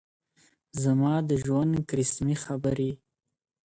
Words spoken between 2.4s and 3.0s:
خبري.